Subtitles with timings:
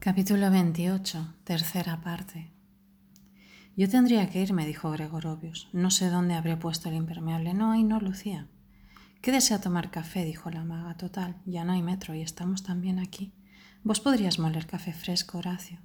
[0.00, 2.52] Capítulo 28, tercera parte.
[3.76, 5.68] Yo tendría que irme, dijo Gregorovius.
[5.72, 7.52] No sé dónde habré puesto el impermeable.
[7.52, 8.46] No, ahí no, Lucía.
[9.20, 10.24] ¿Qué desea tomar café?
[10.24, 10.96] dijo la maga.
[10.96, 13.34] Total, ya no hay metro y estamos también aquí.
[13.82, 15.80] Vos podrías moler café fresco, Horacio.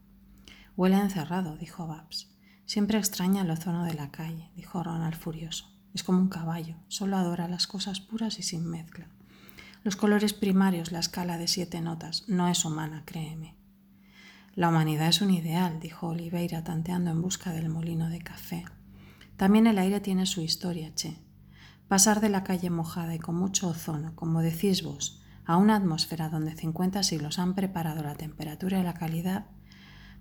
[0.78, 2.32] Huele encerrado, dijo Babs.
[2.68, 5.72] Siempre extraña el ozono de la calle, dijo Ronald furioso.
[5.96, 9.08] Es como un caballo, solo adora las cosas puras y sin mezcla.
[9.84, 13.63] Los colores primarios, la escala de siete notas, no es humana, créeme.
[14.56, 18.66] La humanidad es un ideal, dijo Oliveira tanteando en busca del molino de café.
[19.36, 21.18] También el aire tiene su historia, che.
[21.88, 26.30] Pasar de la calle mojada y con mucho ozono, como decís vos, a una atmósfera
[26.30, 29.48] donde 50 siglos han preparado la temperatura y la calidad,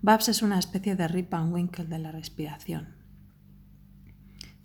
[0.01, 2.97] Babs es una especie de Rip Van Winkle de la respiración.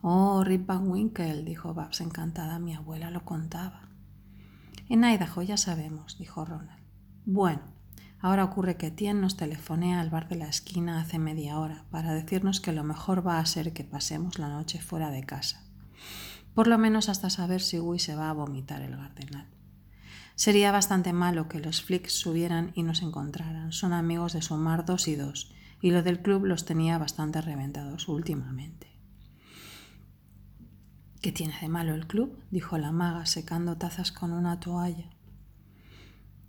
[0.02, 3.90] Oh, Rip Van Winkle, dijo Babs encantada, mi abuela lo contaba.
[4.88, 6.82] En Idaho ya sabemos, dijo Ronald.
[7.26, 7.77] Bueno,
[8.20, 12.14] ahora ocurre que Tien nos telefonea al bar de la esquina hace media hora para
[12.14, 15.64] decirnos que lo mejor va a ser que pasemos la noche fuera de casa.
[16.54, 19.48] Por lo menos hasta saber si Guy se va a vomitar el gardenal.
[20.36, 23.72] Sería bastante malo que los flicks subieran y nos encontraran.
[23.72, 28.08] Son amigos de sumar dos y dos, y lo del club los tenía bastante reventados
[28.08, 28.88] últimamente.
[31.22, 32.38] ¿Qué tiene de malo el club?
[32.52, 35.10] dijo la maga, secando tazas con una toalla.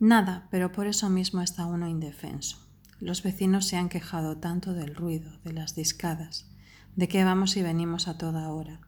[0.01, 2.59] Nada, pero por eso mismo está uno indefenso.
[3.01, 6.51] Los vecinos se han quejado tanto del ruido, de las discadas,
[6.97, 8.81] de que vamos y venimos a toda hora,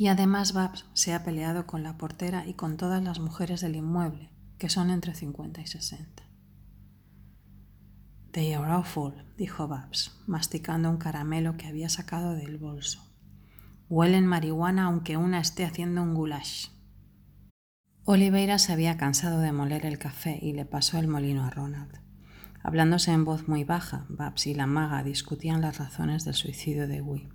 [0.00, 3.76] y además Babs se ha peleado con la portera y con todas las mujeres del
[3.76, 6.22] inmueble, que son entre 50 y 60.
[8.32, 13.06] They are awful, dijo Babs, masticando un caramelo que había sacado del bolso.
[13.90, 16.68] Huelen marihuana aunque una esté haciendo un goulash.
[18.12, 22.00] Oliveira se había cansado de moler el café y le pasó el molino a Ronald.
[22.60, 27.00] Hablándose en voz muy baja, Babs y la maga discutían las razones del suicidio de
[27.00, 27.28] Guy.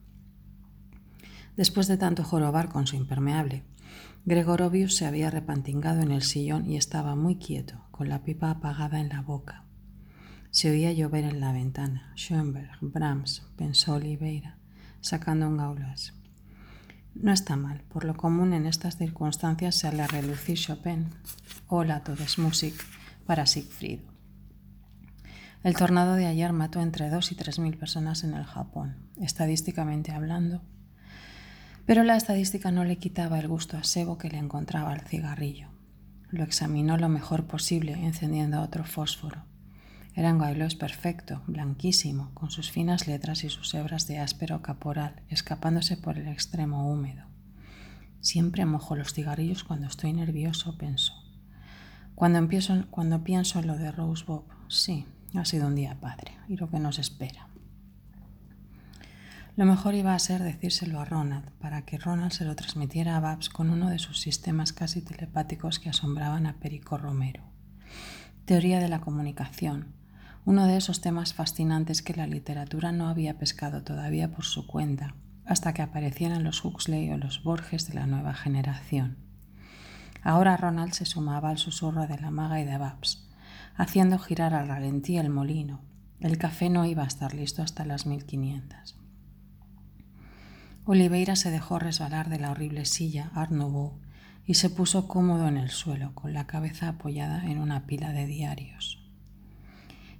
[1.55, 3.63] Después de tanto jorobar con su impermeable,
[4.25, 8.99] Gregorovius se había repantingado en el sillón y estaba muy quieto, con la pipa apagada
[8.99, 9.63] en la boca.
[10.51, 12.11] Se oía llover en la ventana.
[12.17, 14.57] Schoenberg, Brahms, pensó Oliveira,
[14.99, 16.13] sacando un gaulas.
[17.15, 21.07] No está mal, por lo común en estas circunstancias se le relucir Chopin
[21.67, 22.75] o la Todesmusik
[23.25, 24.01] para Siegfried.
[25.63, 28.97] El tornado de ayer mató entre dos y tres mil personas en el Japón.
[29.19, 30.61] Estadísticamente hablando,
[31.85, 35.69] pero la estadística no le quitaba el gusto a Sebo que le encontraba al cigarrillo.
[36.29, 39.45] Lo examinó lo mejor posible, encendiendo otro fósforo.
[40.17, 45.21] Era un gailos perfecto, blanquísimo, con sus finas letras y sus hebras de áspero caporal,
[45.27, 47.25] escapándose por el extremo húmedo.
[48.21, 51.13] Siempre mojo los cigarrillos cuando estoy nervioso, pensó.
[52.15, 56.69] Cuando pienso en lo de Rose Bob, sí, ha sido un día padre, y lo
[56.69, 57.49] que nos espera.
[59.57, 63.19] Lo mejor iba a ser decírselo a Ronald, para que Ronald se lo transmitiera a
[63.19, 67.43] Babs con uno de sus sistemas casi telepáticos que asombraban a Perico Romero.
[68.45, 69.94] Teoría de la comunicación,
[70.45, 75.15] uno de esos temas fascinantes que la literatura no había pescado todavía por su cuenta,
[75.43, 79.17] hasta que aparecieran los Huxley o los Borges de la nueva generación.
[80.21, 83.27] Ahora Ronald se sumaba al susurro de la maga y de Babs,
[83.75, 85.81] haciendo girar al ralentí el molino.
[86.19, 88.95] El café no iba a estar listo hasta las 1500.
[90.85, 93.51] Oliveira se dejó resbalar de la horrible silla Art
[94.45, 98.27] y se puso cómodo en el suelo, con la cabeza apoyada en una pila de
[98.27, 99.04] diarios.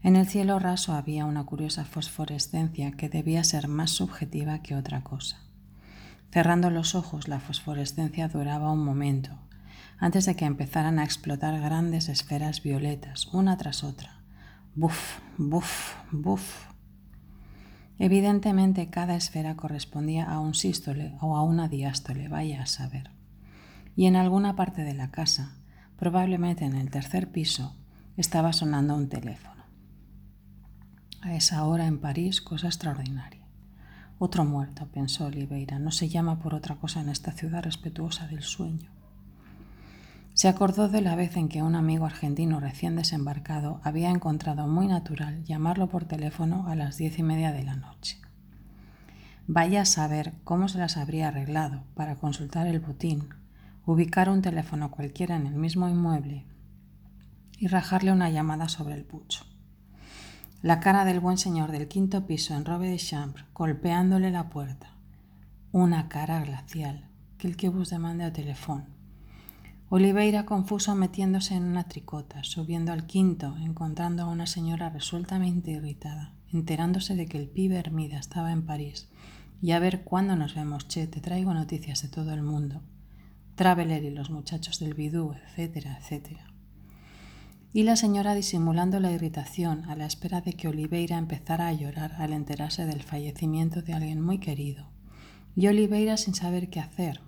[0.06, 5.02] En el cielo raso había una curiosa fosforescencia que debía ser más subjetiva que otra
[5.04, 5.38] cosa.
[6.32, 9.32] Cerrando los ojos, la fosforescencia duraba un momento,
[9.98, 14.22] antes de que empezaran a explotar grandes esferas violetas, una tras otra.
[14.76, 16.68] Buf, buf, buf.
[17.98, 23.10] Evidentemente cada esfera correspondía a un sístole o a una diástole, vaya a saber.
[23.96, 25.56] Y en alguna parte de la casa,
[25.98, 27.76] probablemente en el tercer piso,
[28.18, 29.55] estaba sonando un teléfono.
[31.26, 33.42] A esa hora en París, cosa extraordinaria.
[34.20, 38.44] Otro muerto, pensó Oliveira, no se llama por otra cosa en esta ciudad respetuosa del
[38.44, 38.92] sueño.
[40.36, 44.86] Se acordó de la vez en que un amigo argentino recién desembarcado había encontrado muy
[44.86, 48.22] natural llamarlo por teléfono a las diez y media de la noche.
[49.48, 53.30] Vaya a saber cómo se las habría arreglado para consultar el botín,
[53.88, 56.46] ubicar un teléfono cualquiera en el mismo inmueble
[57.58, 59.55] y rajarle una llamada sobre el pucho.
[60.66, 64.96] La cara del buen señor del quinto piso en robe de chambre golpeándole la puerta.
[65.72, 67.08] Una cara glacial,
[67.38, 68.88] que el que vos demande a teléfono
[69.90, 76.34] Oliveira confuso metiéndose en una tricota, subiendo al quinto, encontrando a una señora resueltamente irritada,
[76.52, 79.08] enterándose de que el pibe Hermida estaba en París.
[79.62, 82.82] Y a ver cuándo nos vemos, che, te traigo noticias de todo el mundo.
[83.54, 86.55] Traveler y los muchachos del bidú, etcétera, etcétera.
[87.76, 92.14] Y la señora disimulando la irritación a la espera de que Oliveira empezara a llorar
[92.20, 94.86] al enterarse del fallecimiento de alguien muy querido.
[95.58, 97.20] Y Oliveira sin saber qué hacer,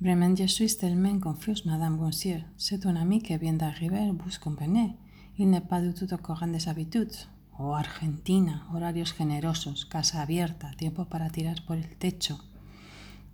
[0.00, 2.44] Vraiment, je suis tellement confuse, Madame Bonsier.
[2.56, 4.96] C'est un ami qui vient d'arriver, vous comprenez.
[5.38, 7.28] Il n'est pas du tout au courant des habitudes.
[7.60, 12.40] Oh, Argentina, horarios generosos, casa abierta, tiempo para tirar por el techo.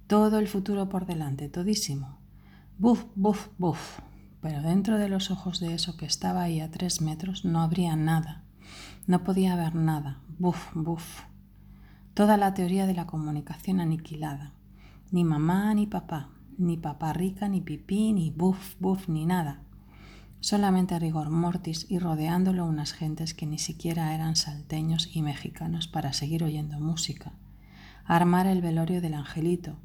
[0.07, 2.19] Todo el futuro por delante, todísimo.
[2.77, 4.03] Buf, buf, buf.
[4.41, 7.97] Pero dentro de los ojos de eso que estaba ahí a tres metros no habría
[7.97, 8.45] nada.
[9.07, 10.21] No podía haber nada.
[10.39, 11.23] Buf, buf.
[12.15, 14.53] Toda la teoría de la comunicación aniquilada.
[15.11, 19.63] Ni mamá ni papá, ni papá rica, ni pipí, ni buf, buf, ni nada.
[20.41, 26.13] Solamente rigor mortis y rodeándolo unas gentes que ni siquiera eran salteños y mexicanos para
[26.13, 27.33] seguir oyendo música.
[28.05, 29.77] Armar el velorio del angelito.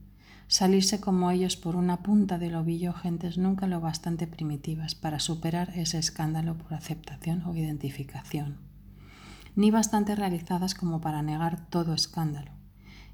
[0.48, 5.72] Salirse como ellos por una punta del ovillo gentes nunca lo bastante primitivas para superar
[5.76, 8.58] ese escándalo por aceptación o identificación.
[9.56, 12.52] Ni bastante realizadas como para negar todo escándalo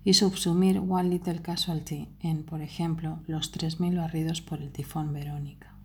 [0.03, 5.75] y subsumir One Little Casualty en, por ejemplo, los 3.000 barridos por el tifón Verónica.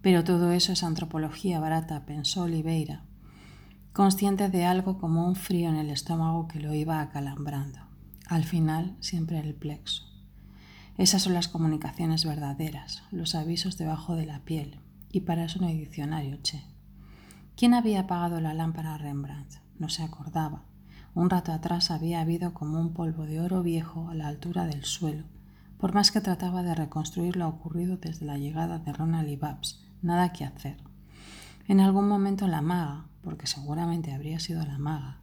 [0.00, 3.04] Pero todo eso es antropología barata, pensó Oliveira,
[3.92, 7.91] consciente de algo como un frío en el estómago que lo iba acalambrando.
[8.32, 10.04] Al final, siempre el plexo.
[10.96, 14.80] Esas son las comunicaciones verdaderas, los avisos debajo de la piel,
[15.10, 16.64] y para eso no hay diccionario, che.
[17.58, 19.56] ¿Quién había apagado la lámpara a Rembrandt?
[19.78, 20.62] No se acordaba.
[21.12, 24.86] Un rato atrás había habido como un polvo de oro viejo a la altura del
[24.86, 25.24] suelo,
[25.76, 29.84] por más que trataba de reconstruir lo ocurrido desde la llegada de Ronald y Babs,
[30.00, 30.78] nada que hacer.
[31.68, 35.18] En algún momento la maga, porque seguramente habría sido la maga,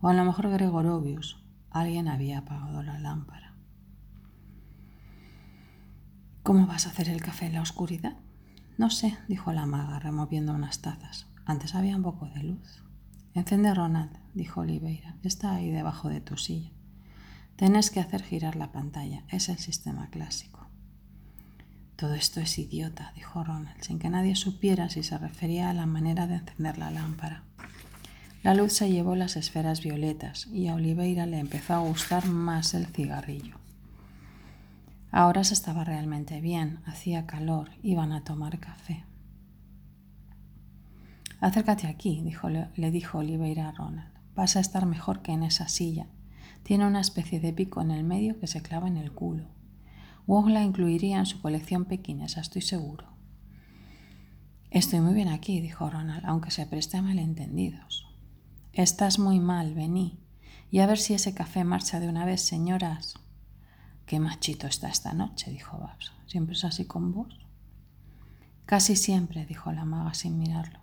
[0.00, 1.43] o a lo mejor Gregorovius,
[1.80, 3.52] alguien había apagado la lámpara.
[6.44, 8.16] ¿Cómo vas a hacer el café en la oscuridad?
[8.78, 11.26] No sé, dijo la maga, removiendo unas tazas.
[11.44, 12.84] Antes había un poco de luz.
[13.34, 15.16] Encende Ronald, dijo Oliveira.
[15.24, 16.70] Está ahí debajo de tu silla.
[17.56, 19.24] Tienes que hacer girar la pantalla.
[19.28, 20.68] Es el sistema clásico.
[21.96, 25.86] Todo esto es idiota, dijo Ronald, sin que nadie supiera si se refería a la
[25.86, 27.42] manera de encender la lámpara.
[28.44, 32.74] La luz se llevó las esferas violetas y a Oliveira le empezó a gustar más
[32.74, 33.56] el cigarrillo.
[35.10, 39.06] Ahora se estaba realmente bien, hacía calor, iban a tomar café.
[41.40, 42.22] Acércate aquí,
[42.76, 44.12] le dijo Oliveira a Ronald.
[44.34, 46.08] Vas a estar mejor que en esa silla.
[46.64, 49.46] Tiene una especie de pico en el medio que se clava en el culo.
[50.26, 53.06] Wong la incluiría en su colección pequinesa, estoy seguro.
[54.70, 58.04] Estoy muy bien aquí, dijo Ronald, aunque se preste a malentendidos.
[58.74, 60.18] Estás muy mal, vení.
[60.68, 63.14] Y a ver si ese café marcha de una vez, señoras.
[64.04, 66.12] Qué machito está esta noche, dijo Babs.
[66.26, 67.38] ¿Siempre es así con vos?
[68.66, 70.80] Casi siempre, dijo la maga sin mirarlo.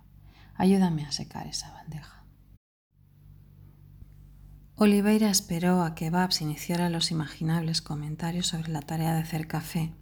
[0.54, 2.24] Ayúdame a secar esa bandeja.
[4.76, 9.92] Oliveira esperó a que Babs iniciara los imaginables comentarios sobre la tarea de hacer café,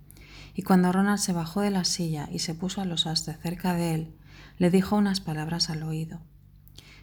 [0.55, 3.75] y cuando Ronald se bajó de la silla y se puso a los astes cerca
[3.75, 4.17] de él,
[4.59, 6.21] le dijo unas palabras al oído.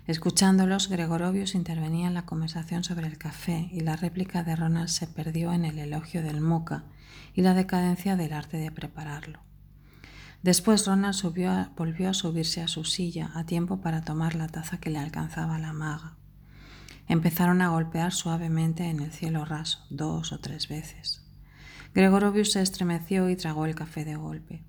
[0.07, 5.05] Escuchándolos, Gregorovius intervenía en la conversación sobre el café y la réplica de Ronald se
[5.05, 6.85] perdió en el elogio del moca
[7.33, 9.41] y la decadencia del arte de prepararlo.
[10.43, 11.21] Después Ronald
[11.75, 15.59] volvió a subirse a su silla a tiempo para tomar la taza que le alcanzaba
[15.59, 16.13] la maga.
[17.09, 21.21] Empezaron a golpear suavemente en el cielo raso, dos o tres veces.
[21.93, 24.63] Gregorovius se estremeció y tragó el café de golpe.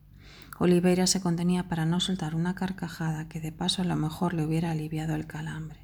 [0.59, 4.45] Oliveira se contenía para no soltar una carcajada que de paso a lo mejor le
[4.45, 5.81] hubiera aliviado el calambre.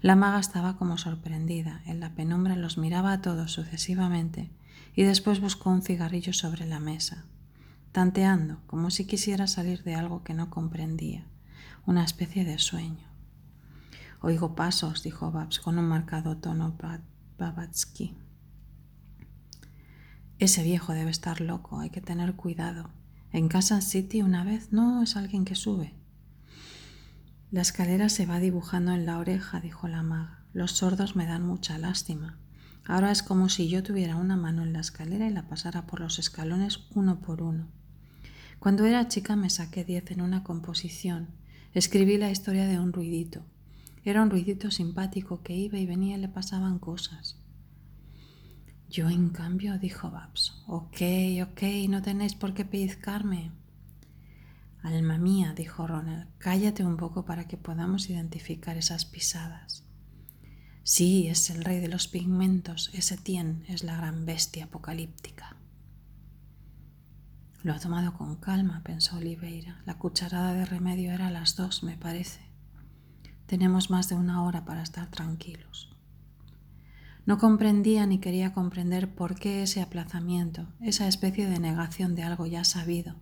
[0.00, 4.50] La maga estaba como sorprendida, en la penumbra los miraba a todos sucesivamente
[4.94, 7.24] y después buscó un cigarrillo sobre la mesa
[7.92, 11.26] tanteando como si quisiera salir de algo que no comprendía,
[11.86, 13.08] una especie de sueño.
[14.20, 16.76] Oigo pasos, dijo Babs con un marcado tono
[17.38, 18.16] Babatsky.
[20.38, 22.90] Ese viejo debe estar loco, hay que tener cuidado.
[23.32, 25.94] En Kansas City una vez no es alguien que sube.
[27.50, 30.44] La escalera se va dibujando en la oreja, dijo la maga.
[30.52, 32.38] Los sordos me dan mucha lástima.
[32.84, 36.00] Ahora es como si yo tuviera una mano en la escalera y la pasara por
[36.00, 37.68] los escalones uno por uno.
[38.58, 41.28] Cuando era chica me saqué diez en una composición.
[41.74, 43.44] Escribí la historia de un ruidito.
[44.04, 47.36] Era un ruidito simpático que iba y venía y le pasaban cosas.
[48.90, 50.96] Yo, en cambio, dijo Babs, ok,
[51.42, 53.52] ok, no tenéis por qué pellizcarme.
[54.82, 59.84] Alma mía, dijo Ronald, cállate un poco para que podamos identificar esas pisadas.
[60.84, 65.56] Sí, es el rey de los pigmentos, ese Tien es la gran bestia apocalíptica.
[67.62, 69.82] Lo ha tomado con calma, pensó Oliveira.
[69.84, 72.40] La cucharada de remedio era a las dos, me parece.
[73.46, 75.87] Tenemos más de una hora para estar tranquilos.
[77.28, 82.46] No comprendía ni quería comprender por qué ese aplazamiento, esa especie de negación de algo
[82.46, 83.16] ya sabido.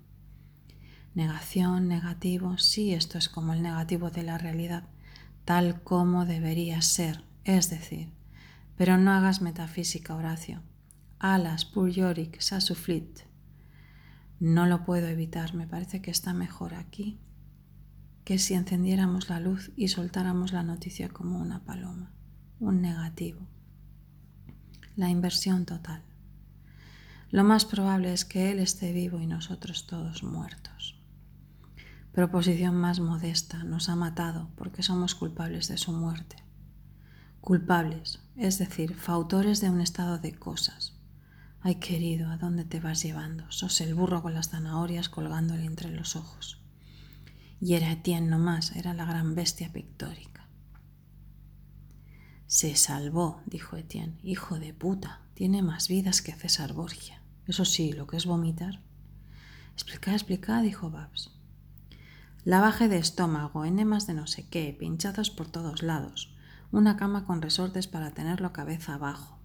[1.17, 4.85] Negación, negativo, sí, esto es como el negativo de la realidad,
[5.45, 8.13] tal como debería ser, es decir,
[8.77, 10.63] pero no hagas metafísica, Horacio.
[11.19, 13.23] Alas, pur Yorick, sa suflit.
[14.39, 17.19] No lo puedo evitar, me parece que está mejor aquí
[18.23, 22.13] que si encendiéramos la luz y soltáramos la noticia como una paloma,
[22.61, 23.49] un negativo.
[24.97, 26.03] La inversión total.
[27.31, 30.99] Lo más probable es que Él esté vivo y nosotros todos muertos.
[32.13, 36.47] Proposición más modesta, nos ha matado porque somos culpables de su muerte
[37.47, 40.95] culpables, es decir, fautores de un estado de cosas.
[41.61, 43.45] Ay, querido, ¿a dónde te vas llevando?
[43.53, 46.61] Sos el burro con las zanahorias colgándole entre los ojos.
[47.61, 50.46] Y era Etienne nomás, era la gran bestia pictórica.
[52.57, 54.19] Se salvó, dijo Etienne.
[54.23, 57.21] Hijo de puta, tiene más vidas que César Borgia.
[57.47, 58.81] Eso sí, lo que es vomitar.
[59.75, 61.33] Explica, explica, dijo Babs.
[62.45, 66.35] Lavaje de estómago, enemas de no sé qué, pinchazos por todos lados
[66.73, 69.39] una cama con resortes para tenerlo cabeza abajo.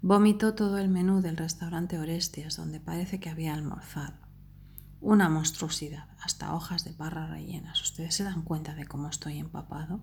[0.00, 4.14] Vomitó todo el menú del restaurante Orestias, donde parece que había almorzado.
[5.00, 7.82] Una monstruosidad, hasta hojas de parra rellenas.
[7.82, 10.00] ¿Ustedes se dan cuenta de cómo estoy empapado?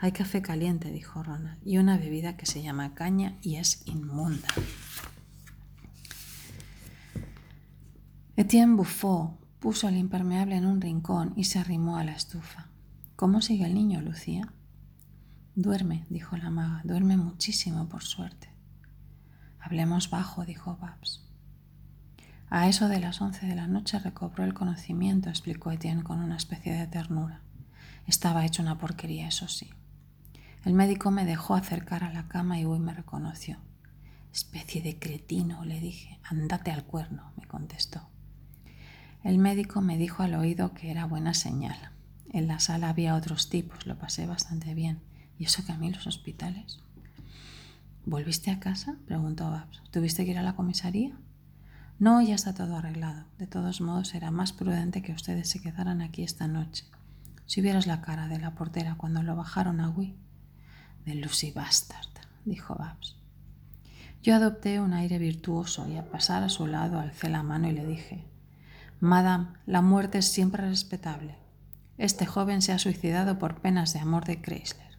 [0.00, 4.48] Hay café caliente, dijo Ronald, y una bebida que se llama caña y es inmunda.
[8.36, 12.68] Etienne bufó, puso el impermeable en un rincón y se arrimó a la estufa.
[13.16, 14.52] ¿Cómo sigue el niño, Lucía?
[15.56, 18.48] Duerme, dijo la maga, duerme muchísimo, por suerte.
[19.58, 21.24] Hablemos bajo, dijo Babs.
[22.48, 26.36] A eso de las once de la noche recobró el conocimiento, explicó Etienne con una
[26.36, 27.42] especie de ternura.
[28.06, 29.68] Estaba hecho una porquería, eso sí.
[30.68, 33.56] El médico me dejó acercar a la cama y hoy me reconoció.
[34.34, 36.20] Especie de cretino, le dije.
[36.24, 38.06] Andate al cuerno, me contestó.
[39.24, 41.78] El médico me dijo al oído que era buena señal.
[42.34, 45.00] En la sala había otros tipos, lo pasé bastante bien.
[45.38, 46.80] ¿Y eso que a mí los hospitales?
[48.04, 48.98] ¿Volviste a casa?
[49.06, 49.80] preguntó Babs.
[49.90, 51.16] ¿Tuviste que ir a la comisaría?
[51.98, 53.24] No, ya está todo arreglado.
[53.38, 56.84] De todos modos, era más prudente que ustedes se quedaran aquí esta noche.
[57.46, 60.27] Si vieras la cara de la portera cuando lo bajaron a Wii.
[61.08, 62.10] De Lucy Bastard,
[62.44, 63.16] dijo Babs.
[64.22, 67.72] Yo adopté un aire virtuoso y al pasar a su lado alcé la mano y
[67.72, 68.26] le dije,
[69.00, 71.38] Madame, la muerte es siempre respetable.
[71.96, 74.98] Este joven se ha suicidado por penas de amor de Chrysler.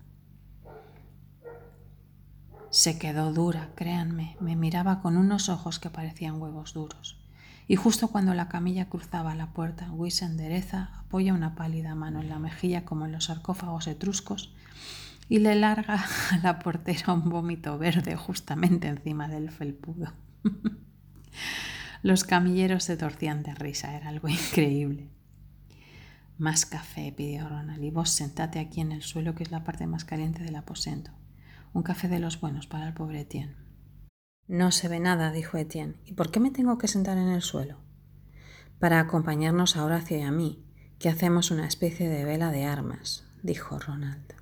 [2.72, 7.20] Se quedó dura, créanme, me miraba con unos ojos que parecían huevos duros.
[7.68, 12.30] Y justo cuando la camilla cruzaba la puerta, Wiss endereza, apoya una pálida mano en
[12.30, 14.56] la mejilla como en los sarcófagos etruscos
[15.30, 20.12] y le larga a la portera un vómito verde justamente encima del felpudo.
[22.02, 25.10] Los camilleros se torcían de risa, era algo increíble.
[26.38, 29.86] Más café, pidió Ronald, y vos sentate aquí en el suelo, que es la parte
[29.86, 31.12] más caliente del aposento.
[31.74, 33.56] Un café de los buenos para el pobre Etienne.
[34.48, 35.98] No se ve nada, dijo Etienne.
[36.06, 37.78] ¿Y por qué me tengo que sentar en el suelo?
[38.80, 40.66] Para acompañarnos a Horacio y a mí,
[40.98, 44.34] que hacemos una especie de vela de armas, dijo Ronald.